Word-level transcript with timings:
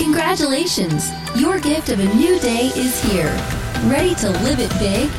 Congratulations! 0.00 1.10
Your 1.36 1.60
gift 1.60 1.90
of 1.90 2.00
a 2.00 2.14
new 2.14 2.40
day 2.40 2.72
is 2.74 3.02
here. 3.02 3.30
Ready 3.84 4.14
to 4.14 4.30
live 4.30 4.58
it 4.58 4.70
big? 4.78 5.10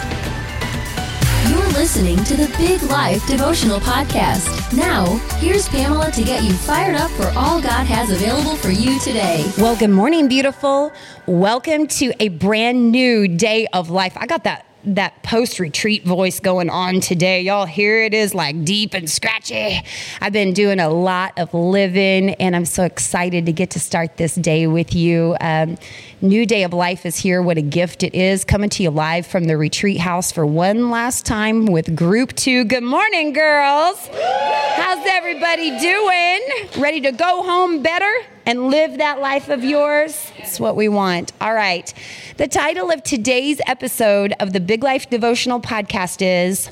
You're 1.51 1.69
listening 1.79 2.17
to 2.23 2.35
the 2.35 2.51
Big 2.57 2.81
Life 2.89 3.25
Devotional 3.27 3.79
Podcast. 3.79 4.75
Now, 4.75 5.05
here's 5.37 5.69
Pamela 5.69 6.11
to 6.11 6.23
get 6.23 6.43
you 6.43 6.51
fired 6.53 6.95
up 6.95 7.11
for 7.11 7.27
all 7.37 7.61
God 7.61 7.85
has 7.85 8.09
available 8.09 8.55
for 8.55 8.71
you 8.71 8.99
today. 8.99 9.49
Well, 9.59 9.75
good 9.75 9.91
morning, 9.91 10.27
beautiful. 10.27 10.91
Welcome 11.27 11.85
to 11.87 12.11
a 12.19 12.29
brand 12.29 12.91
new 12.91 13.27
day 13.27 13.67
of 13.73 13.91
life. 13.91 14.17
I 14.17 14.25
got 14.25 14.45
that 14.45 14.65
that 14.83 15.23
post 15.23 15.59
retreat 15.59 16.03
voice 16.03 16.39
going 16.39 16.69
on 16.69 16.99
today. 16.99 17.41
Y'all 17.41 17.65
hear 17.65 18.01
it 18.01 18.13
is 18.13 18.33
like 18.33 18.63
deep 18.63 18.93
and 18.93 19.09
scratchy. 19.09 19.81
I've 20.19 20.33
been 20.33 20.53
doing 20.53 20.79
a 20.79 20.89
lot 20.89 21.33
of 21.37 21.53
living 21.53 22.31
and 22.35 22.55
I'm 22.55 22.65
so 22.65 22.83
excited 22.83 23.45
to 23.45 23.53
get 23.53 23.71
to 23.71 23.79
start 23.79 24.17
this 24.17 24.35
day 24.35 24.67
with 24.67 24.95
you. 24.95 25.35
Um, 25.39 25.77
new 26.21 26.45
day 26.45 26.63
of 26.63 26.73
life 26.73 27.05
is 27.05 27.17
here. 27.17 27.41
What 27.41 27.57
a 27.57 27.61
gift 27.61 28.03
it 28.03 28.15
is. 28.15 28.43
Coming 28.43 28.69
to 28.71 28.83
you 28.83 28.89
live 28.89 29.25
from 29.25 29.45
the 29.45 29.57
retreat 29.57 29.99
house 29.99 30.31
for 30.31 30.45
one 30.45 30.89
last 30.89 31.25
time 31.25 31.65
with 31.65 31.95
group 31.95 32.35
two. 32.35 32.63
Good 32.65 32.83
morning, 32.83 33.33
girls. 33.33 34.09
How's 34.11 35.05
everybody 35.07 35.79
doing? 35.79 36.41
Ready 36.77 37.01
to 37.01 37.11
go 37.11 37.43
home 37.43 37.81
better? 37.81 38.11
And 38.45 38.67
live 38.67 38.97
that 38.97 39.19
life 39.19 39.49
of 39.49 39.63
yours. 39.63 40.31
It's 40.37 40.59
what 40.59 40.75
we 40.75 40.87
want. 40.87 41.31
All 41.39 41.53
right. 41.53 41.93
The 42.37 42.47
title 42.47 42.91
of 42.91 43.03
today's 43.03 43.61
episode 43.67 44.33
of 44.39 44.53
the 44.53 44.59
Big 44.59 44.83
Life 44.83 45.09
Devotional 45.09 45.59
Podcast 45.61 46.21
is 46.21 46.71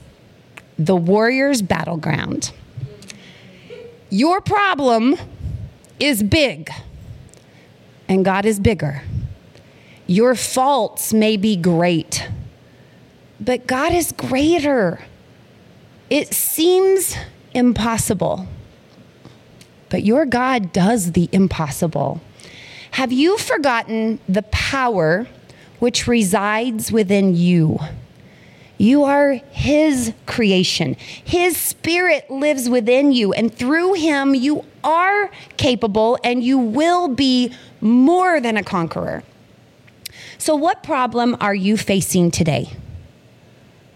The 0.78 0.96
Warrior's 0.96 1.62
Battleground. 1.62 2.52
Your 4.10 4.42
problem 4.42 5.16
is 6.00 6.24
big, 6.24 6.72
and 8.08 8.26
God 8.26 8.46
is 8.46 8.60
bigger. 8.60 9.04
Your 10.08 10.34
faults 10.34 11.14
may 11.14 11.38
be 11.38 11.56
great, 11.56 12.28
but 13.40 13.68
God 13.68 13.94
is 13.94 14.12
greater. 14.12 15.02
It 16.10 16.34
seems 16.34 17.16
impossible 17.54 18.48
but 19.90 20.04
your 20.04 20.26
God 20.26 20.72
does 20.72 21.14
the 21.14 21.30
impossible. 21.32 22.22
Have 22.92 23.12
you 23.12 23.38
forgotten 23.38 24.20
the 24.28 24.44
power 24.44 25.28
which 25.80 26.08
resides 26.08 26.92
within 26.92 27.36
you? 27.36 27.80
You 28.78 29.04
are 29.04 29.34
His 29.52 30.14
creation. 30.26 30.96
His 31.24 31.58
Spirit 31.58 32.32
lives 32.32 32.70
within 32.70 33.12
you, 33.12 33.34
and 33.34 33.54
through 33.54 33.94
Him, 33.94 34.34
you 34.34 34.66
are 34.84 35.30
capable 35.58 36.18
and 36.24 36.42
you 36.44 36.58
will 36.58 37.10
be 37.10 37.54
more 37.82 38.40
than 38.40 38.56
a 38.56 38.64
conqueror. 38.64 39.24
So, 40.38 40.56
what 40.56 40.84
problem 40.84 41.36
are 41.42 41.54
you 41.54 41.76
facing 41.76 42.32
today? 42.32 42.72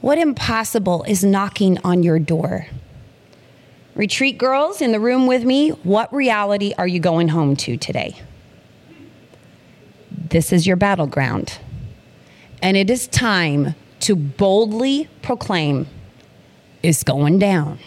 What 0.02 0.18
impossible 0.18 1.04
is 1.04 1.24
knocking 1.24 1.78
on 1.86 2.04
your 2.04 2.20
door? 2.20 2.68
Retreat 3.96 4.38
girls 4.38 4.82
in 4.82 4.92
the 4.92 5.00
room 5.00 5.28
with 5.28 5.44
me, 5.44 5.70
what 5.70 6.12
reality 6.14 6.74
are 6.78 6.88
you 6.88 7.00
going 7.00 7.28
home 7.28 7.56
to 7.58 7.78
today? 7.78 8.20
This 10.10 10.52
is 10.52 10.66
your 10.66 10.78
battleground. 10.78 11.60
And 12.62 12.76
it 12.76 12.90
is 12.90 13.08
time 13.08 13.76
to 14.02 14.16
boldly 14.16 15.10
proclaim 15.22 15.88
it's 16.82 17.04
going 17.04 17.40
down. 17.40 17.80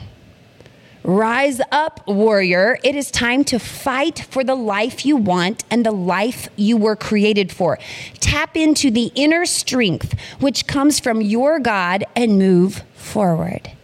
Rise 1.03 1.61
up, 1.71 2.07
warrior. 2.09 2.79
It 2.83 2.97
is 2.97 3.11
time 3.11 3.45
to 3.45 3.59
fight 3.59 4.27
for 4.31 4.43
the 4.43 4.55
life 4.55 5.07
you 5.07 5.17
want 5.17 5.65
and 5.71 5.87
the 5.87 5.93
life 5.93 6.49
you 6.57 6.77
were 6.77 6.97
created 6.97 7.53
for. 7.53 7.79
Tap 8.19 8.57
into 8.57 8.91
the 8.91 9.13
inner 9.15 9.47
strength 9.47 10.19
which 10.41 10.67
comes 10.67 10.99
from 10.99 11.21
your 11.21 11.61
God 11.61 12.05
and 12.17 12.39
move 12.39 12.83
forward. 12.95 13.76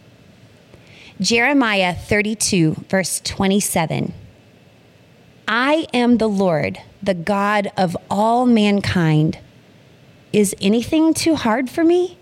Jeremiah 1.23 1.95
32, 1.95 2.83
verse 2.89 3.21
27. 3.21 4.13
I 5.47 5.87
am 5.93 6.17
the 6.17 6.27
Lord, 6.27 6.79
the 7.01 7.13
God 7.13 7.71
of 7.77 7.95
all 8.09 8.45
mankind. 8.45 9.39
Is 10.33 10.53
anything 10.59 11.13
too 11.13 11.35
hard 11.35 11.69
for 11.69 11.85
me? 11.85 12.17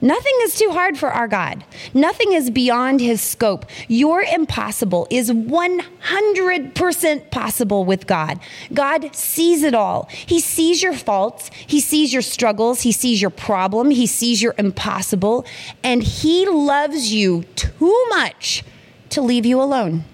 Nothing 0.00 0.34
is 0.42 0.54
too 0.54 0.70
hard 0.70 0.96
for 0.96 1.10
our 1.10 1.26
God. 1.26 1.64
Nothing 1.92 2.32
is 2.32 2.50
beyond 2.50 3.00
his 3.00 3.20
scope. 3.20 3.66
Your 3.88 4.22
impossible 4.22 5.08
is 5.10 5.30
100% 5.30 7.30
possible 7.30 7.84
with 7.84 8.06
God. 8.06 8.38
God 8.72 9.14
sees 9.14 9.64
it 9.64 9.74
all. 9.74 10.08
He 10.10 10.40
sees 10.40 10.82
your 10.82 10.94
faults, 10.94 11.50
he 11.66 11.80
sees 11.80 12.12
your 12.12 12.22
struggles, 12.22 12.82
he 12.82 12.92
sees 12.92 13.20
your 13.20 13.30
problem, 13.30 13.90
he 13.90 14.06
sees 14.06 14.40
your 14.40 14.54
impossible, 14.56 15.44
and 15.82 16.02
he 16.02 16.46
loves 16.46 17.12
you 17.12 17.42
too 17.56 18.06
much 18.10 18.62
to 19.10 19.20
leave 19.20 19.46
you 19.46 19.60
alone 19.60 20.04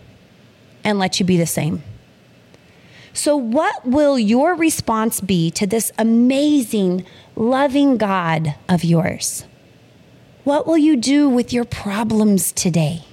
and 0.83 0.99
let 0.99 1.21
you 1.21 1.27
be 1.27 1.37
the 1.37 1.47
same. 1.47 1.83
So, 3.12 3.37
what 3.37 3.87
will 3.87 4.19
your 4.19 4.55
response 4.55 5.21
be 5.21 5.51
to 5.53 5.66
this 5.66 5.93
amazing, 5.99 7.05
loving 7.37 7.97
God 7.97 8.56
of 8.69 8.83
yours? 8.83 9.45
What 10.44 10.66
will 10.66 10.78
you 10.78 10.97
do 10.97 11.28
with 11.28 11.53
your 11.53 11.65
problems 11.65 12.53
today? 12.53 13.05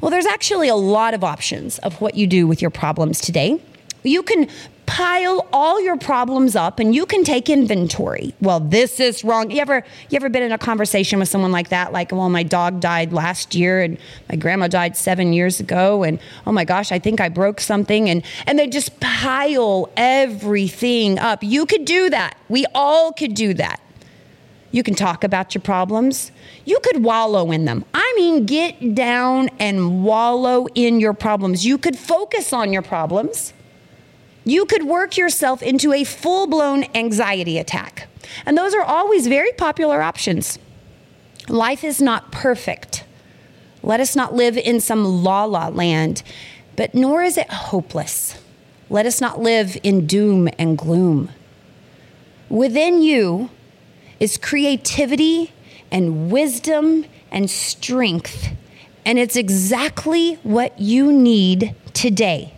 Well, 0.00 0.10
there's 0.10 0.26
actually 0.26 0.68
a 0.68 0.74
lot 0.74 1.14
of 1.14 1.22
options 1.22 1.78
of 1.78 2.00
what 2.00 2.16
you 2.16 2.26
do 2.26 2.46
with 2.46 2.60
your 2.60 2.70
problems 2.70 3.20
today. 3.20 3.60
You 4.02 4.22
can 4.22 4.48
pile 4.86 5.46
all 5.52 5.80
your 5.80 5.96
problems 5.96 6.54
up 6.54 6.78
and 6.78 6.94
you 6.94 7.06
can 7.06 7.24
take 7.24 7.48
inventory. 7.48 8.34
Well, 8.40 8.60
this 8.60 9.00
is 9.00 9.24
wrong. 9.24 9.50
You 9.50 9.60
ever 9.60 9.82
you 10.10 10.16
ever 10.16 10.28
been 10.28 10.42
in 10.42 10.52
a 10.52 10.58
conversation 10.58 11.20
with 11.20 11.28
someone 11.28 11.52
like 11.52 11.70
that 11.70 11.92
like, 11.92 12.12
"Well, 12.12 12.28
my 12.28 12.42
dog 12.42 12.80
died 12.80 13.12
last 13.12 13.54
year 13.54 13.80
and 13.80 13.96
my 14.28 14.36
grandma 14.36 14.68
died 14.68 14.96
7 14.96 15.32
years 15.32 15.58
ago 15.58 16.02
and 16.02 16.18
oh 16.46 16.52
my 16.52 16.64
gosh, 16.64 16.92
I 16.92 16.98
think 16.98 17.20
I 17.20 17.30
broke 17.30 17.60
something." 17.60 18.10
And 18.10 18.22
and 18.46 18.58
they 18.58 18.66
just 18.66 19.00
pile 19.00 19.88
everything 19.96 21.18
up. 21.18 21.42
You 21.42 21.64
could 21.64 21.86
do 21.86 22.10
that. 22.10 22.36
We 22.50 22.66
all 22.74 23.12
could 23.12 23.34
do 23.34 23.54
that. 23.54 23.80
You 24.74 24.82
can 24.82 24.96
talk 24.96 25.22
about 25.22 25.54
your 25.54 25.62
problems. 25.62 26.32
You 26.64 26.80
could 26.82 27.04
wallow 27.04 27.52
in 27.52 27.64
them. 27.64 27.84
I 27.94 28.12
mean, 28.16 28.44
get 28.44 28.96
down 28.96 29.48
and 29.60 30.02
wallow 30.02 30.66
in 30.74 30.98
your 30.98 31.14
problems. 31.14 31.64
You 31.64 31.78
could 31.78 31.96
focus 31.96 32.52
on 32.52 32.72
your 32.72 32.82
problems. 32.82 33.52
You 34.44 34.66
could 34.66 34.82
work 34.82 35.16
yourself 35.16 35.62
into 35.62 35.92
a 35.92 36.02
full 36.02 36.48
blown 36.48 36.86
anxiety 36.92 37.56
attack. 37.56 38.08
And 38.44 38.58
those 38.58 38.74
are 38.74 38.82
always 38.82 39.28
very 39.28 39.52
popular 39.52 40.02
options. 40.02 40.58
Life 41.48 41.84
is 41.84 42.02
not 42.02 42.32
perfect. 42.32 43.04
Let 43.80 44.00
us 44.00 44.16
not 44.16 44.34
live 44.34 44.58
in 44.58 44.80
some 44.80 45.04
la 45.04 45.44
la 45.44 45.68
land, 45.68 46.24
but 46.74 46.96
nor 46.96 47.22
is 47.22 47.38
it 47.38 47.48
hopeless. 47.48 48.42
Let 48.90 49.06
us 49.06 49.20
not 49.20 49.40
live 49.40 49.78
in 49.84 50.08
doom 50.08 50.48
and 50.58 50.76
gloom. 50.76 51.30
Within 52.48 53.02
you, 53.02 53.50
is 54.24 54.38
creativity 54.38 55.52
and 55.90 56.32
wisdom 56.32 57.04
and 57.30 57.50
strength. 57.50 58.48
And 59.04 59.18
it's 59.18 59.36
exactly 59.36 60.36
what 60.36 60.80
you 60.80 61.12
need 61.12 61.74
today. 61.92 62.54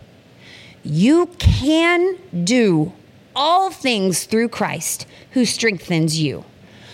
You 0.81 1.25
can 1.37 2.17
do 2.45 2.93
all 3.35 3.69
things 3.69 4.23
through 4.23 4.47
Christ 4.47 5.05
who 5.31 5.43
strengthens 5.43 6.17
you. 6.17 6.45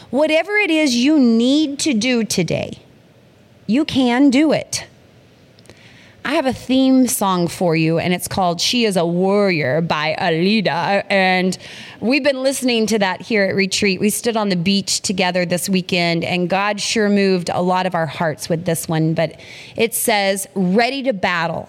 Whatever 0.10 0.54
it 0.58 0.72
is 0.72 0.96
you 0.96 1.20
need 1.20 1.78
to 1.82 1.94
do 1.94 2.24
today, 2.24 2.80
you 3.68 3.86
can 3.86 4.32
do 4.32 4.52
it. 4.52 4.88
I 6.26 6.36
have 6.36 6.46
a 6.46 6.54
theme 6.54 7.08
song 7.08 7.50
for 7.50 7.76
you, 7.76 8.00
and 8.00 8.14
it's 8.14 8.30
called 8.30 8.62
She 8.62 8.86
is 8.86 8.96
a 8.96 9.06
Warrior 9.06 9.82
by 9.82 10.16
Alida. 10.18 11.04
And 11.12 11.58
we've 12.00 12.24
been 12.24 12.42
listening 12.42 12.88
to 12.88 13.00
that 13.00 13.22
here 13.22 13.44
at 13.44 13.56
Retreat. 13.56 14.00
We 14.00 14.10
stood 14.10 14.38
on 14.38 14.48
the 14.48 14.56
beach 14.56 15.02
together 15.02 15.46
this 15.46 15.68
weekend, 15.68 16.24
and 16.24 16.50
God 16.50 16.80
sure 16.80 17.10
moved 17.10 17.50
a 17.54 17.62
lot 17.62 17.86
of 17.86 17.94
our 17.94 18.06
hearts 18.06 18.48
with 18.48 18.64
this 18.64 18.88
one. 18.88 19.14
But 19.14 19.38
it 19.76 19.94
says, 19.94 20.48
Ready 20.56 21.04
to 21.04 21.14
battle 21.14 21.68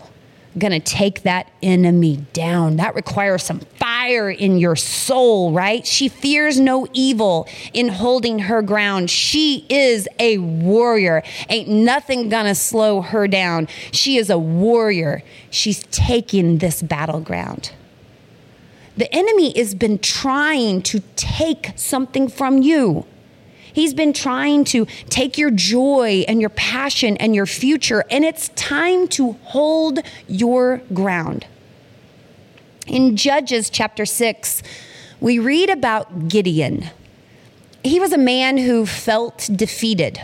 going 0.59 0.73
to 0.73 0.81
take 0.81 1.23
that 1.23 1.51
enemy 1.63 2.25
down. 2.33 2.77
That 2.77 2.95
requires 2.95 3.43
some 3.43 3.61
fire 3.79 4.31
in 4.31 4.59
your 4.59 4.77
soul, 4.77 5.53
right? 5.53 5.87
She 5.87 6.09
fears 6.09 6.59
no 6.61 6.87
evil 6.93 7.49
in 7.73 7.89
holding 7.89 8.41
her 8.41 8.63
ground. 8.63 9.11
She 9.11 9.67
is 9.69 10.09
a 10.19 10.39
warrior. 10.39 11.23
Ain't 11.49 11.69
nothing 11.69 12.29
going 12.29 12.47
to 12.47 12.55
slow 12.55 13.01
her 13.01 13.27
down. 13.27 13.69
She 13.93 14.17
is 14.17 14.31
a 14.31 14.39
warrior. 14.39 15.23
She's 15.51 15.85
taking 15.91 16.59
this 16.59 16.83
battleground. 16.83 17.73
The 18.97 19.13
enemy 19.13 19.53
has 19.59 19.75
been 19.75 19.99
trying 19.99 20.83
to 20.83 21.01
take 21.17 21.73
something 21.75 22.29
from 22.29 22.63
you. 22.63 23.07
He's 23.75 23.93
been 23.93 24.13
trying 24.13 24.65
to 24.67 24.87
take 25.11 25.37
your 25.37 25.51
joy 25.51 26.25
and 26.29 26.41
your 26.41 26.51
passion 26.51 27.17
and 27.17 27.35
your 27.35 27.45
future, 27.45 28.05
and 28.09 28.25
it's 28.25 28.49
time 28.51 29.09
to 29.09 29.33
hold 29.43 29.99
your 30.29 30.79
ground. 30.95 31.45
In 32.87 33.17
Judges 33.17 33.69
chapter 33.71 34.07
6, 34.07 34.63
we 35.21 35.41
read 35.41 35.71
about 35.71 36.29
Gideon. 36.29 36.87
He 37.83 37.99
was 37.99 38.13
a 38.13 38.19
man 38.19 38.59
who 38.59 38.87
felt 38.87 39.51
defeated, 39.53 40.21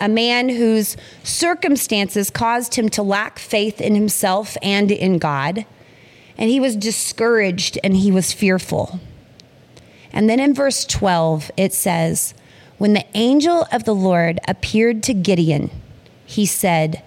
a 0.00 0.08
man 0.08 0.48
whose 0.48 0.96
circumstances 1.22 2.30
caused 2.30 2.74
him 2.74 2.88
to 2.90 3.02
lack 3.02 3.38
faith 3.38 3.80
in 3.80 3.94
himself 3.94 4.56
and 4.60 4.90
in 4.90 5.18
God. 5.18 5.66
And 6.36 6.50
he 6.50 6.58
was 6.58 6.74
discouraged 6.74 7.78
and 7.84 7.96
he 7.96 8.10
was 8.10 8.32
fearful. 8.32 8.98
And 10.12 10.28
then 10.28 10.40
in 10.40 10.52
verse 10.52 10.84
12, 10.84 11.52
it 11.56 11.72
says, 11.72 12.34
When 12.82 12.94
the 12.94 13.06
angel 13.14 13.64
of 13.70 13.84
the 13.84 13.94
Lord 13.94 14.40
appeared 14.48 15.04
to 15.04 15.14
Gideon, 15.14 15.70
he 16.26 16.44
said, 16.44 17.00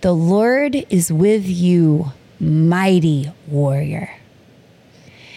The 0.00 0.14
Lord 0.14 0.86
is 0.88 1.12
with 1.12 1.44
you, 1.46 2.12
mighty 2.40 3.30
warrior. 3.46 4.10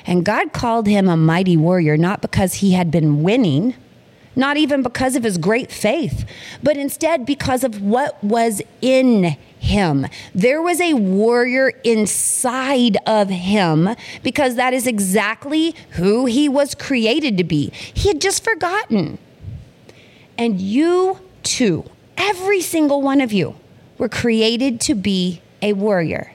And 0.07 0.23
God 0.23 0.53
called 0.53 0.87
him 0.87 1.09
a 1.09 1.17
mighty 1.17 1.57
warrior 1.57 1.97
not 1.97 2.21
because 2.21 2.53
he 2.53 2.71
had 2.71 2.89
been 2.89 3.21
winning, 3.21 3.75
not 4.33 4.55
even 4.55 4.81
because 4.81 5.17
of 5.17 5.25
his 5.25 5.37
great 5.37 5.73
faith, 5.73 6.23
but 6.63 6.77
instead 6.77 7.25
because 7.25 7.65
of 7.65 7.81
what 7.81 8.23
was 8.23 8.61
in 8.81 9.35
him. 9.59 10.07
There 10.33 10.61
was 10.61 10.79
a 10.79 10.93
warrior 10.93 11.73
inside 11.83 12.95
of 13.05 13.27
him 13.27 13.89
because 14.23 14.55
that 14.55 14.73
is 14.73 14.87
exactly 14.87 15.75
who 15.89 16.27
he 16.27 16.47
was 16.47 16.75
created 16.75 17.37
to 17.39 17.43
be. 17.43 17.71
He 17.93 18.07
had 18.07 18.21
just 18.21 18.41
forgotten. 18.41 19.17
And 20.37 20.59
you 20.59 21.19
too, 21.43 21.85
every 22.17 22.61
single 22.61 23.01
one 23.01 23.21
of 23.21 23.31
you, 23.31 23.55
were 23.97 24.09
created 24.09 24.81
to 24.81 24.95
be 24.95 25.41
a 25.61 25.73
warrior. 25.73 26.33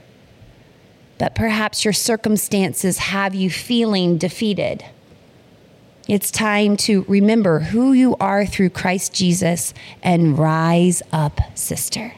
But 1.19 1.35
perhaps 1.35 1.85
your 1.85 1.93
circumstances 1.93 2.99
have 2.99 3.35
you 3.35 3.51
feeling 3.51 4.19
defeated. 4.19 4.85
It's 6.09 6.31
time 6.31 6.77
to 6.79 7.05
remember 7.09 7.59
who 7.59 7.93
you 7.93 8.15
are 8.21 8.47
through 8.47 8.71
Christ 8.71 9.13
Jesus 9.13 9.75
and 10.03 10.39
rise 10.39 11.03
up, 11.11 11.41
sister. 11.57 12.15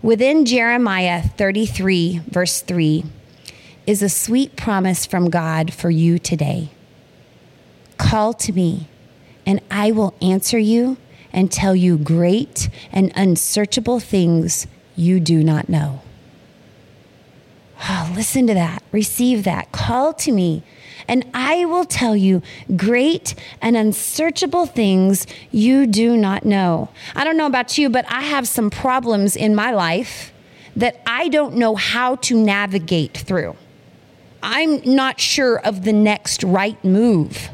Within 0.00 0.46
Jeremiah 0.46 1.22
33, 1.22 2.22
verse 2.26 2.62
3, 2.62 3.04
is 3.86 4.02
a 4.02 4.08
sweet 4.08 4.56
promise 4.56 5.04
from 5.04 5.28
God 5.28 5.74
for 5.74 5.90
you 5.90 6.18
today. 6.18 6.70
Call 7.98 8.32
to 8.34 8.52
me, 8.52 8.88
and 9.46 9.60
I 9.70 9.92
will 9.92 10.14
answer 10.20 10.58
you 10.58 10.96
and 11.32 11.50
tell 11.50 11.74
you 11.74 11.98
great 11.98 12.68
and 12.92 13.12
unsearchable 13.16 14.00
things 14.00 14.66
you 14.96 15.20
do 15.20 15.42
not 15.42 15.68
know. 15.68 16.00
Oh, 17.88 18.12
listen 18.14 18.46
to 18.46 18.54
that. 18.54 18.82
Receive 18.92 19.44
that. 19.44 19.72
Call 19.72 20.14
to 20.14 20.32
me, 20.32 20.62
and 21.08 21.26
I 21.34 21.64
will 21.64 21.84
tell 21.84 22.16
you 22.16 22.40
great 22.76 23.34
and 23.60 23.76
unsearchable 23.76 24.66
things 24.66 25.26
you 25.50 25.86
do 25.86 26.16
not 26.16 26.44
know. 26.44 26.88
I 27.14 27.24
don't 27.24 27.36
know 27.36 27.46
about 27.46 27.76
you, 27.76 27.90
but 27.90 28.06
I 28.08 28.22
have 28.22 28.46
some 28.48 28.70
problems 28.70 29.36
in 29.36 29.54
my 29.54 29.72
life 29.72 30.32
that 30.76 31.00
I 31.06 31.28
don't 31.28 31.56
know 31.56 31.74
how 31.74 32.16
to 32.16 32.36
navigate 32.36 33.16
through. 33.18 33.56
I'm 34.42 34.80
not 34.84 35.20
sure 35.20 35.58
of 35.58 35.84
the 35.84 35.92
next 35.92 36.44
right 36.44 36.82
move. 36.84 37.50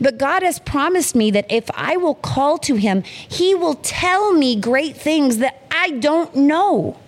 But 0.00 0.18
God 0.18 0.42
has 0.42 0.58
promised 0.58 1.14
me 1.14 1.30
that 1.32 1.46
if 1.50 1.70
I 1.74 1.96
will 1.96 2.14
call 2.14 2.58
to 2.58 2.76
Him, 2.76 3.02
He 3.02 3.54
will 3.54 3.74
tell 3.76 4.32
me 4.32 4.56
great 4.56 4.96
things 4.96 5.38
that 5.38 5.62
I 5.70 5.90
don't 5.90 6.34
know. 6.34 6.98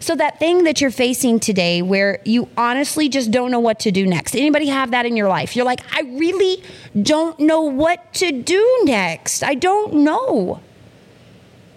So 0.00 0.14
that 0.16 0.38
thing 0.38 0.64
that 0.64 0.80
you're 0.80 0.90
facing 0.90 1.40
today 1.40 1.82
where 1.82 2.20
you 2.24 2.48
honestly 2.56 3.08
just 3.08 3.30
don't 3.30 3.50
know 3.50 3.60
what 3.60 3.80
to 3.80 3.90
do 3.90 4.06
next. 4.06 4.36
Anybody 4.36 4.66
have 4.66 4.92
that 4.92 5.06
in 5.06 5.16
your 5.16 5.28
life? 5.28 5.56
You're 5.56 5.64
like, 5.64 5.80
I 5.92 6.02
really 6.02 6.62
don't 7.00 7.38
know 7.40 7.62
what 7.62 8.12
to 8.14 8.30
do 8.30 8.80
next. 8.84 9.42
I 9.42 9.54
don't 9.54 9.94
know. 9.94 10.60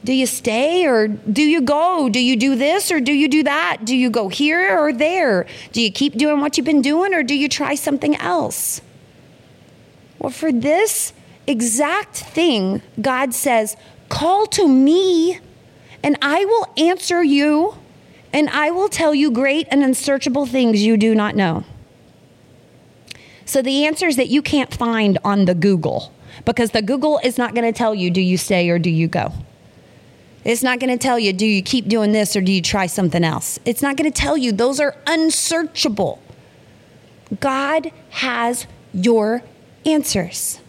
Do 0.03 0.13
you 0.13 0.25
stay 0.25 0.85
or 0.87 1.07
do 1.07 1.43
you 1.43 1.61
go? 1.61 2.09
Do 2.09 2.19
you 2.19 2.35
do 2.35 2.55
this 2.55 2.91
or 2.91 2.99
do 2.99 3.13
you 3.13 3.27
do 3.27 3.43
that? 3.43 3.85
Do 3.85 3.95
you 3.95 4.09
go 4.09 4.29
here 4.29 4.79
or 4.79 4.93
there? 4.93 5.45
Do 5.73 5.81
you 5.81 5.91
keep 5.91 6.13
doing 6.13 6.41
what 6.41 6.57
you've 6.57 6.65
been 6.65 6.81
doing 6.81 7.13
or 7.13 7.23
do 7.23 7.35
you 7.35 7.47
try 7.47 7.75
something 7.75 8.15
else? 8.15 8.81
Well, 10.21 10.29
for 10.29 10.51
this 10.51 11.13
exact 11.47 12.15
thing, 12.15 12.83
God 13.01 13.33
says, 13.33 13.75
Call 14.07 14.45
to 14.47 14.67
me 14.67 15.39
and 16.03 16.15
I 16.21 16.45
will 16.45 16.71
answer 16.77 17.23
you 17.23 17.73
and 18.31 18.47
I 18.49 18.69
will 18.69 18.87
tell 18.87 19.15
you 19.15 19.31
great 19.31 19.67
and 19.71 19.83
unsearchable 19.83 20.45
things 20.45 20.83
you 20.83 20.95
do 20.95 21.15
not 21.15 21.35
know. 21.35 21.63
So 23.45 23.63
the 23.63 23.87
answers 23.87 24.15
that 24.17 24.27
you 24.27 24.43
can't 24.43 24.71
find 24.71 25.17
on 25.25 25.45
the 25.45 25.55
Google, 25.55 26.13
because 26.45 26.69
the 26.69 26.83
Google 26.83 27.19
is 27.23 27.39
not 27.39 27.55
going 27.55 27.65
to 27.65 27.75
tell 27.75 27.95
you, 27.95 28.11
do 28.11 28.21
you 28.21 28.37
stay 28.37 28.69
or 28.69 28.77
do 28.77 28.91
you 28.91 29.07
go? 29.07 29.33
It's 30.45 30.61
not 30.61 30.79
going 30.79 30.95
to 30.95 31.01
tell 31.01 31.17
you, 31.17 31.33
do 31.33 31.47
you 31.47 31.63
keep 31.63 31.87
doing 31.87 32.11
this 32.11 32.35
or 32.35 32.41
do 32.41 32.51
you 32.51 32.61
try 32.61 32.85
something 32.85 33.23
else? 33.23 33.57
It's 33.65 33.81
not 33.81 33.97
going 33.97 34.11
to 34.11 34.21
tell 34.21 34.37
you. 34.37 34.51
Those 34.51 34.79
are 34.79 34.95
unsearchable. 35.07 36.21
God 37.39 37.91
has 38.11 38.67
your 38.93 39.41
answers. 39.85 40.59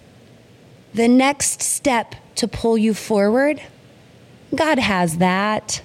The 0.95 1.09
next 1.09 1.63
step 1.63 2.15
to 2.37 2.49
pull 2.49 2.77
you 2.77 2.95
forward, 2.95 3.63
God 4.55 4.79
has 4.79 5.19
that. 5.19 5.83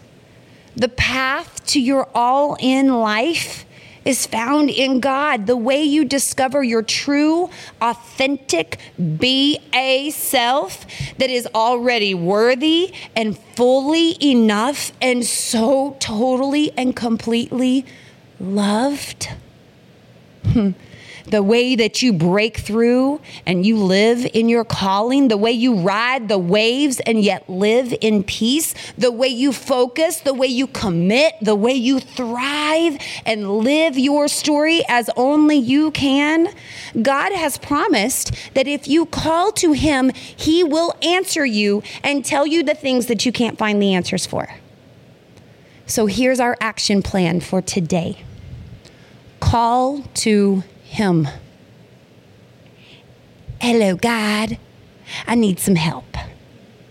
The 0.75 0.89
path 0.89 1.65
to 1.67 1.81
your 1.81 2.07
all 2.13 2.57
in 2.59 2.89
life 2.89 3.65
is 4.07 4.25
found 4.25 4.69
in 4.69 5.01
God. 5.01 5.47
The 5.47 5.57
way 5.57 5.83
you 5.83 6.05
discover 6.05 6.63
your 6.63 6.81
true, 6.81 7.49
authentic 7.81 8.79
BA 8.97 10.11
self 10.11 10.85
that 11.17 11.29
is 11.29 11.47
already 11.53 12.13
worthy 12.13 12.93
and 13.15 13.37
fully 13.37 14.15
enough 14.23 14.93
and 15.01 15.25
so 15.25 15.97
totally 15.99 16.71
and 16.77 16.95
completely 16.95 17.85
loved. 18.39 19.29
Hmm. 20.45 20.71
The 21.29 21.43
way 21.43 21.75
that 21.75 22.01
you 22.01 22.13
break 22.13 22.57
through 22.57 23.19
and 23.45 23.65
you 23.65 23.77
live 23.77 24.25
in 24.33 24.47
your 24.49 24.63
calling, 24.63 25.27
the 25.27 25.37
way 25.37 25.51
you 25.51 25.75
ride 25.75 26.27
the 26.27 26.37
waves 26.37 26.99
and 27.01 27.21
yet 27.21 27.49
live 27.49 27.93
in 28.01 28.23
peace, 28.23 28.73
the 28.97 29.11
way 29.11 29.27
you 29.27 29.51
focus, 29.51 30.21
the 30.21 30.33
way 30.33 30.47
you 30.47 30.67
commit, 30.67 31.33
the 31.41 31.55
way 31.55 31.73
you 31.73 31.99
thrive 31.99 32.97
and 33.25 33.59
live 33.59 33.97
your 33.97 34.27
story 34.27 34.83
as 34.87 35.09
only 35.17 35.57
you 35.57 35.91
can. 35.91 36.47
God 37.01 37.33
has 37.33 37.57
promised 37.57 38.33
that 38.53 38.67
if 38.67 38.87
you 38.87 39.05
call 39.05 39.51
to 39.53 39.73
Him, 39.73 40.11
He 40.13 40.63
will 40.63 40.95
answer 41.01 41.45
you 41.45 41.83
and 42.03 42.23
tell 42.23 42.47
you 42.47 42.63
the 42.63 42.75
things 42.75 43.07
that 43.07 43.25
you 43.25 43.31
can't 43.31 43.57
find 43.57 43.81
the 43.81 43.93
answers 43.93 44.25
for. 44.25 44.49
So 45.85 46.05
here's 46.05 46.39
our 46.39 46.57
action 46.59 47.01
plan 47.01 47.39
for 47.41 47.61
today 47.61 48.23
call 49.39 50.01
to 50.15 50.63
him. 50.97 51.27
Hello, 53.61 53.95
God. 53.95 54.57
I 55.25 55.35
need 55.35 55.59
some 55.59 55.75
help. 55.75 56.17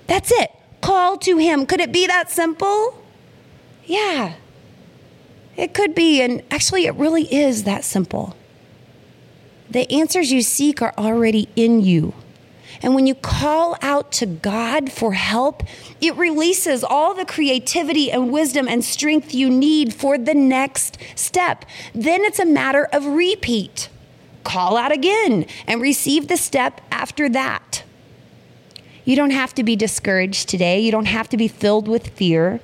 That's 0.06 0.30
it. 0.32 0.50
Call 0.80 1.18
to 1.18 1.36
Him. 1.36 1.66
Could 1.66 1.80
it 1.80 1.92
be 1.92 2.06
that 2.06 2.30
simple? 2.30 3.02
Yeah. 3.84 4.34
It 5.56 5.74
could 5.74 5.94
be. 5.94 6.22
And 6.22 6.42
actually, 6.50 6.86
it 6.86 6.94
really 6.94 7.32
is 7.34 7.64
that 7.64 7.84
simple. 7.84 8.36
The 9.70 9.90
answers 9.92 10.30
you 10.30 10.42
seek 10.42 10.80
are 10.80 10.94
already 10.96 11.48
in 11.56 11.80
you. 11.80 12.14
And 12.82 12.94
when 12.94 13.06
you 13.06 13.14
call 13.14 13.76
out 13.82 14.12
to 14.12 14.26
God 14.26 14.92
for 14.92 15.14
help, 15.14 15.62
it 16.00 16.14
releases 16.14 16.84
all 16.84 17.14
the 17.14 17.24
creativity 17.24 18.12
and 18.12 18.30
wisdom 18.30 18.68
and 18.68 18.84
strength 18.84 19.34
you 19.34 19.50
need 19.50 19.94
for 19.94 20.18
the 20.18 20.34
next 20.34 20.98
step. 21.14 21.64
Then 21.94 22.22
it's 22.22 22.38
a 22.38 22.46
matter 22.46 22.84
of 22.92 23.06
repeat. 23.06 23.88
Call 24.46 24.76
out 24.76 24.92
again 24.92 25.44
and 25.66 25.82
receive 25.82 26.28
the 26.28 26.36
step 26.36 26.80
after 26.92 27.28
that. 27.30 27.82
You 29.04 29.16
don't 29.16 29.32
have 29.32 29.52
to 29.54 29.64
be 29.64 29.74
discouraged 29.74 30.48
today. 30.48 30.78
You 30.78 30.92
don't 30.92 31.06
have 31.06 31.28
to 31.30 31.36
be 31.36 31.48
filled 31.48 31.88
with 31.88 32.10
fear. 32.10 32.60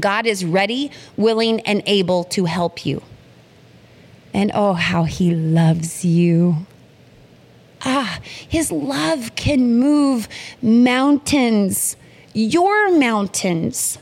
God 0.00 0.26
is 0.26 0.44
ready, 0.44 0.90
willing, 1.16 1.60
and 1.60 1.84
able 1.86 2.24
to 2.24 2.46
help 2.46 2.84
you. 2.84 3.02
And 4.34 4.50
oh, 4.52 4.72
how 4.72 5.04
He 5.04 5.32
loves 5.32 6.04
you. 6.04 6.66
Ah, 7.84 8.18
his 8.48 8.72
love 8.72 9.36
can 9.36 9.78
move 9.78 10.28
mountains, 10.60 11.96
your 12.34 12.90
mountains. 12.98 13.98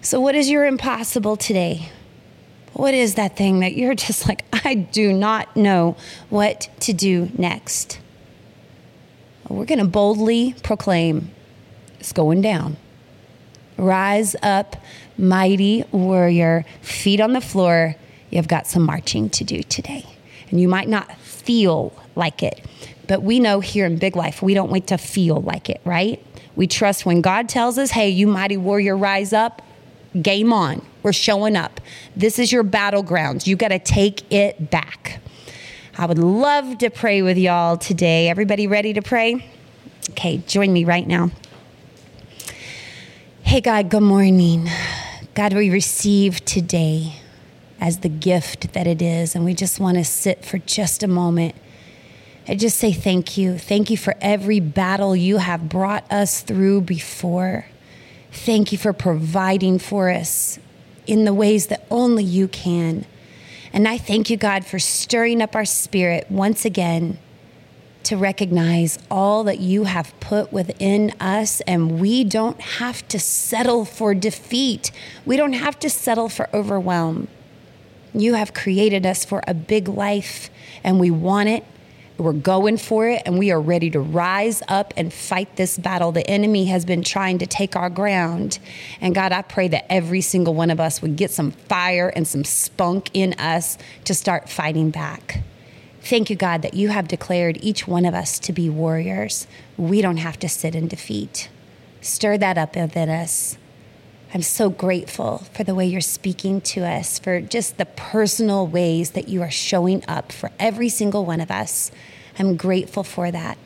So, 0.00 0.18
what 0.18 0.34
is 0.34 0.48
your 0.48 0.64
impossible 0.64 1.36
today? 1.36 1.90
What 2.72 2.94
is 2.94 3.16
that 3.16 3.36
thing 3.36 3.60
that 3.60 3.76
you're 3.76 3.94
just 4.08 4.26
like, 4.28 4.44
I 4.64 4.74
do 4.74 5.12
not 5.12 5.56
know 5.56 5.96
what 6.30 6.68
to 6.80 6.92
do 6.92 7.30
next? 7.36 8.00
We're 9.48 9.64
going 9.64 9.78
to 9.78 9.86
boldly 9.86 10.54
proclaim 10.62 11.30
it's 11.98 12.12
going 12.12 12.42
down. 12.42 12.76
Rise 13.76 14.36
up, 14.42 14.76
mighty 15.16 15.84
warrior, 15.90 16.64
feet 16.82 17.20
on 17.20 17.32
the 17.32 17.40
floor, 17.40 17.96
You've 18.30 18.48
got 18.48 18.66
some 18.66 18.82
marching 18.82 19.30
to 19.30 19.44
do 19.44 19.62
today. 19.62 20.04
And 20.50 20.60
you 20.60 20.68
might 20.68 20.88
not 20.88 21.16
feel 21.18 21.92
like 22.14 22.42
it, 22.42 22.64
but 23.06 23.22
we 23.22 23.38
know 23.38 23.60
here 23.60 23.86
in 23.86 23.96
Big 23.96 24.16
Life, 24.16 24.42
we 24.42 24.54
don't 24.54 24.70
wait 24.70 24.86
to 24.88 24.98
feel 24.98 25.40
like 25.40 25.70
it, 25.70 25.80
right? 25.84 26.24
We 26.56 26.66
trust 26.66 27.06
when 27.06 27.20
God 27.20 27.48
tells 27.48 27.78
us, 27.78 27.90
hey, 27.90 28.08
you 28.08 28.26
mighty 28.26 28.56
warrior, 28.56 28.96
rise 28.96 29.32
up, 29.32 29.62
game 30.20 30.52
on. 30.52 30.84
We're 31.02 31.12
showing 31.12 31.56
up. 31.56 31.80
This 32.16 32.38
is 32.38 32.50
your 32.50 32.64
battlegrounds. 32.64 33.46
You 33.46 33.56
got 33.56 33.68
to 33.68 33.78
take 33.78 34.30
it 34.32 34.70
back. 34.70 35.20
I 35.96 36.06
would 36.06 36.18
love 36.18 36.78
to 36.78 36.90
pray 36.90 37.22
with 37.22 37.38
y'all 37.38 37.76
today. 37.76 38.28
Everybody 38.28 38.66
ready 38.66 38.92
to 38.92 39.02
pray? 39.02 39.44
Okay, 40.10 40.38
join 40.46 40.72
me 40.72 40.84
right 40.84 41.06
now. 41.06 41.30
Hey, 43.42 43.60
God, 43.60 43.90
good 43.90 44.02
morning. 44.02 44.68
God, 45.34 45.54
we 45.54 45.70
receive 45.70 46.44
today 46.44 47.14
as 47.80 47.98
the 47.98 48.08
gift 48.08 48.72
that 48.72 48.86
it 48.86 49.00
is, 49.00 49.34
and 49.34 49.44
we 49.44 49.54
just 49.54 49.80
want 49.80 49.96
to 49.96 50.04
sit 50.04 50.44
for 50.44 50.58
just 50.58 51.02
a 51.02 51.08
moment 51.08 51.54
and 52.46 52.58
just 52.58 52.78
say 52.78 52.92
thank 52.92 53.36
you. 53.36 53.58
Thank 53.58 53.90
you 53.90 53.96
for 53.96 54.14
every 54.20 54.60
battle 54.60 55.14
you 55.14 55.38
have 55.38 55.68
brought 55.68 56.10
us 56.10 56.42
through 56.42 56.82
before. 56.82 57.66
Thank 58.32 58.72
you 58.72 58.78
for 58.78 58.92
providing 58.92 59.78
for 59.78 60.10
us 60.10 60.58
in 61.08 61.24
the 61.24 61.34
ways 61.34 61.66
that 61.68 61.86
only 61.90 62.22
you 62.22 62.46
can. 62.46 63.06
And 63.72 63.88
I 63.88 63.98
thank 63.98 64.30
you, 64.30 64.36
God, 64.36 64.64
for 64.64 64.78
stirring 64.78 65.42
up 65.42 65.56
our 65.56 65.64
spirit 65.64 66.30
once 66.30 66.64
again 66.64 67.18
to 68.04 68.16
recognize 68.16 68.98
all 69.10 69.44
that 69.44 69.60
you 69.60 69.84
have 69.84 70.18
put 70.20 70.52
within 70.52 71.12
us, 71.20 71.60
and 71.62 72.00
we 72.00 72.24
don't 72.24 72.60
have 72.60 73.06
to 73.08 73.18
settle 73.18 73.84
for 73.84 74.14
defeat. 74.14 74.90
We 75.26 75.36
don't 75.36 75.52
have 75.52 75.78
to 75.80 75.90
settle 75.90 76.28
for 76.28 76.48
overwhelm. 76.54 77.28
You 78.14 78.34
have 78.34 78.54
created 78.54 79.04
us 79.04 79.24
for 79.24 79.42
a 79.46 79.52
big 79.52 79.88
life, 79.88 80.48
and 80.82 80.98
we 80.98 81.10
want 81.10 81.50
it. 81.50 81.64
We're 82.18 82.32
going 82.32 82.78
for 82.78 83.08
it 83.08 83.22
and 83.26 83.38
we 83.38 83.52
are 83.52 83.60
ready 83.60 83.90
to 83.90 84.00
rise 84.00 84.60
up 84.66 84.92
and 84.96 85.12
fight 85.12 85.54
this 85.54 85.78
battle. 85.78 86.10
The 86.10 86.28
enemy 86.28 86.66
has 86.66 86.84
been 86.84 87.04
trying 87.04 87.38
to 87.38 87.46
take 87.46 87.76
our 87.76 87.88
ground. 87.88 88.58
And 89.00 89.14
God, 89.14 89.30
I 89.30 89.42
pray 89.42 89.68
that 89.68 89.90
every 89.90 90.20
single 90.20 90.52
one 90.52 90.70
of 90.70 90.80
us 90.80 91.00
would 91.00 91.14
get 91.14 91.30
some 91.30 91.52
fire 91.52 92.08
and 92.08 92.26
some 92.26 92.42
spunk 92.42 93.10
in 93.14 93.34
us 93.34 93.78
to 94.04 94.14
start 94.14 94.48
fighting 94.48 94.90
back. 94.90 95.44
Thank 96.00 96.28
you, 96.28 96.34
God, 96.34 96.62
that 96.62 96.74
you 96.74 96.88
have 96.88 97.06
declared 97.06 97.58
each 97.60 97.86
one 97.86 98.04
of 98.04 98.14
us 98.14 98.40
to 98.40 98.52
be 98.52 98.68
warriors. 98.68 99.46
We 99.76 100.02
don't 100.02 100.16
have 100.16 100.38
to 100.40 100.48
sit 100.48 100.74
in 100.74 100.88
defeat. 100.88 101.48
Stir 102.00 102.36
that 102.38 102.58
up 102.58 102.74
within 102.74 103.08
us. 103.08 103.58
I'm 104.34 104.42
so 104.42 104.68
grateful 104.68 105.38
for 105.54 105.64
the 105.64 105.74
way 105.74 105.86
you're 105.86 106.02
speaking 106.02 106.60
to 106.60 106.84
us, 106.84 107.18
for 107.18 107.40
just 107.40 107.78
the 107.78 107.86
personal 107.86 108.66
ways 108.66 109.12
that 109.12 109.28
you 109.28 109.40
are 109.40 109.50
showing 109.50 110.04
up 110.06 110.32
for 110.32 110.50
every 110.58 110.90
single 110.90 111.24
one 111.24 111.40
of 111.40 111.50
us. 111.50 111.90
I'm 112.38 112.56
grateful 112.56 113.04
for 113.04 113.30
that. 113.30 113.56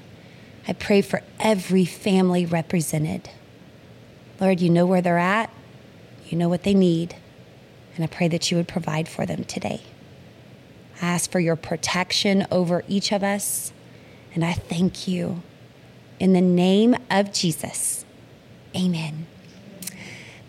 I 0.69 0.73
pray 0.73 1.02
for 1.02 1.23
every 1.40 1.85
family 1.85 2.47
represented. 2.47 3.28
Lord, 4.40 4.61
you 4.61 4.71
know 4.71 4.87
where 4.87 5.02
they're 5.02 5.19
at, 5.19 5.50
you 6.28 6.38
know 6.38 6.49
what 6.49 6.62
they 6.62 6.75
need, 6.75 7.16
and 7.97 8.04
I 8.04 8.07
pray 8.07 8.28
that 8.28 8.50
you 8.50 8.57
would 8.57 8.69
provide 8.69 9.09
for 9.09 9.26
them 9.26 9.45
today. 9.45 9.83
I 11.00 11.07
ask 11.07 11.31
for 11.31 11.40
your 11.40 11.57
protection 11.57 12.47
over 12.52 12.85
each 12.87 13.11
of 13.11 13.25
us, 13.25 13.73
and 14.33 14.45
I 14.45 14.52
thank 14.52 15.09
you. 15.09 15.42
In 16.21 16.33
the 16.33 16.40
name 16.40 16.97
of 17.11 17.33
Jesus, 17.33 18.04
amen. 18.76 19.26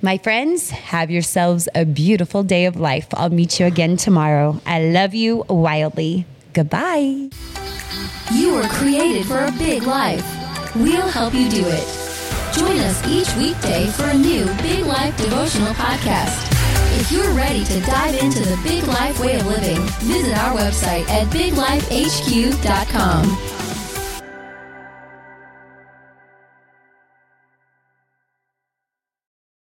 My 0.04 0.18
friends, 0.18 0.70
have 0.70 1.10
yourselves 1.10 1.70
a 1.74 1.86
beautiful 1.86 2.44
day 2.44 2.66
of 2.66 2.76
life. 2.76 3.08
I'll 3.14 3.30
meet 3.30 3.62
you 3.62 3.68
again 3.68 3.96
tomorrow. 3.96 4.60
I 4.66 4.84
love 4.84 5.14
you 5.14 5.46
wildly. 5.48 6.26
Goodbye. 6.52 7.30
You 8.34 8.54
were 8.54 8.68
created 8.68 9.26
for 9.26 9.46
a 9.46 9.52
big 9.54 9.84
life. 9.84 10.26
We'll 10.76 11.08
help 11.08 11.34
you 11.34 11.50
do 11.50 11.64
it. 11.66 11.88
Join 12.54 12.80
us 12.80 13.02
each 13.08 13.34
weekday 13.38 13.86
for 13.92 14.04
a 14.04 14.14
new 14.14 14.44
Big 14.62 14.86
Life 14.86 15.16
devotional 15.16 15.74
podcast. 15.76 16.52
If 17.00 17.10
you're 17.10 17.32
ready 17.32 17.64
to 17.64 17.80
dive 17.80 18.16
into 18.16 18.42
the 18.42 18.60
big 18.62 18.84
life 18.84 19.18
way 19.22 19.40
of 19.40 19.48
living, 19.48 19.80
visit 20.04 20.38
our 20.38 20.54
website 20.54 21.08
at 21.08 21.28
biglifehq.com. 21.28 23.53